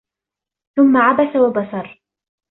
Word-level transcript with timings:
ثُمَّ 0.77 0.97
عَبَسَ 0.97 1.35
وَبَسَرَ 1.35 2.01